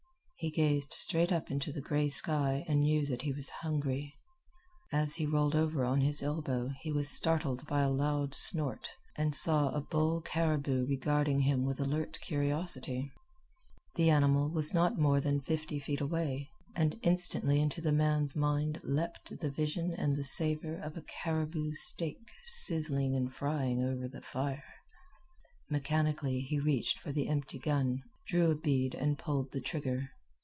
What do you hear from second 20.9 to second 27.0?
a caribou steak sizzling and frying over a fire. Mechanically he reached